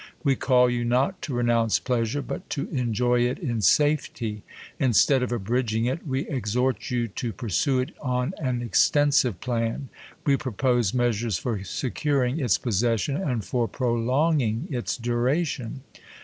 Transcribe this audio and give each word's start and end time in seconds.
We 0.23 0.35
call 0.35 0.67
you 0.67 0.83
not 0.83 1.21
to 1.21 1.33
renounce 1.35 1.77
pleasure, 1.77 2.23
but 2.23 2.49
to 2.49 2.67
enjoy 2.69 3.19
it 3.19 3.37
in 3.37 3.61
safety. 3.61 4.41
Instead 4.79 5.21
of 5.21 5.31
abridging 5.31 5.85
it, 5.85 6.07
we 6.07 6.27
ex 6.27 6.55
hort 6.55 6.89
you 6.89 7.07
to 7.07 7.31
pili'sue 7.31 7.83
it 7.83 7.91
on 8.01 8.33
an 8.41 8.63
extensive 8.63 9.39
plan. 9.39 9.89
We 10.25 10.37
pro 10.37 10.53
pose 10.53 10.91
measures 10.91 11.37
for 11.37 11.63
securing 11.63 12.39
its 12.39 12.57
possession, 12.57 13.15
and 13.15 13.45
for 13.45 13.67
pro 13.67 13.93
longing 13.93 14.67
its 14.71 14.97
duration. 14.97 15.83